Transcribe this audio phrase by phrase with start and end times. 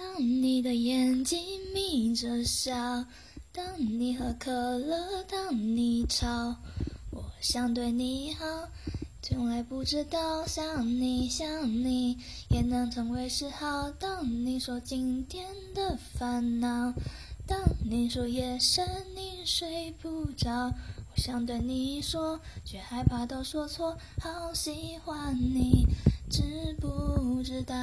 [0.00, 1.38] 当你的眼睛
[1.74, 3.04] 眯着笑
[3.52, 6.56] 当你喝可乐当你吵
[7.10, 8.46] 我想对你好
[9.20, 12.16] 从来不知道想你想你
[12.48, 16.94] 也能成为嗜好当你说今天的烦恼
[17.46, 20.72] 当你说夜深你睡不着
[21.12, 25.86] 我想对你说却害怕都说错好喜欢你
[26.30, 27.76] 知不知道